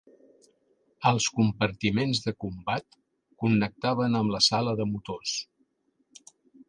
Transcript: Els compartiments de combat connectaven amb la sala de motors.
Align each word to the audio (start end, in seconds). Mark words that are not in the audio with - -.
Els 1.09 1.27
compartiments 1.39 2.21
de 2.25 2.33
combat 2.45 2.99
connectaven 3.45 4.21
amb 4.21 4.35
la 4.37 4.43
sala 4.47 4.75
de 4.81 4.89
motors. 4.95 5.35